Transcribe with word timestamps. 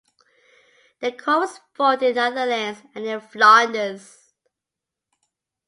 The 1.01 1.11
corps 1.11 1.59
fought 1.75 2.01
in 2.01 2.15
the 2.15 2.27
Netherlands 2.29 2.81
and 2.95 3.05
in 3.05 3.21
Flanders. 3.21 4.33